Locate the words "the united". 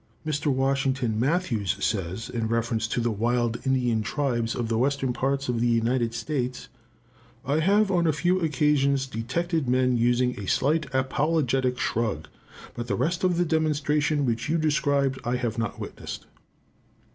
5.61-6.15